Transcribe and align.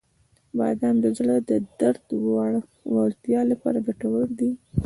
•بادام 0.57 0.95
د 1.03 1.05
زړه 1.17 1.35
د 1.49 1.51
دردو 1.79 2.17
وړتیا 2.93 3.41
لپاره 3.51 3.83
ګټور 3.87 4.27
دي. 4.39 4.51